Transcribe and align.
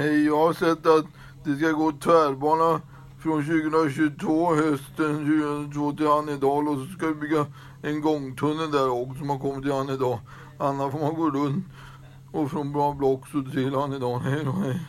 Hej, 0.00 0.26
jag 0.26 0.36
har 0.36 0.52
sett 0.52 0.86
att 0.86 1.04
det 1.44 1.56
ska 1.56 1.70
gå 1.70 1.92
tvärbana 1.92 2.80
från 3.18 3.44
2022, 3.44 4.54
hösten 4.54 5.16
2022 5.16 5.92
till 5.92 6.06
Annedal 6.06 6.68
och 6.68 6.76
så 6.76 6.86
ska 6.86 7.06
vi 7.06 7.14
bygga 7.14 7.46
en 7.82 8.00
gångtunnel 8.00 8.70
där 8.70 8.90
också 8.90 9.18
som 9.18 9.30
har 9.30 9.38
kommit 9.38 9.62
till 9.62 9.72
Annedal. 9.72 10.18
Annars 10.58 10.92
får 10.92 10.98
man 10.98 11.14
gå 11.14 11.30
runt 11.30 11.64
och 12.32 12.50
från 12.50 12.72
Bra 12.72 12.92
Block 12.92 13.28
så 13.28 13.42
till 13.42 13.74
Annedal. 13.74 14.20
Hej 14.20 14.44
då, 14.44 14.52
hej. 14.52 14.80